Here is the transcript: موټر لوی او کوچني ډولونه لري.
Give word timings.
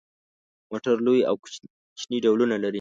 موټر 0.69 0.95
لوی 1.05 1.19
او 1.29 1.35
کوچني 1.41 2.17
ډولونه 2.25 2.55
لري. 2.63 2.69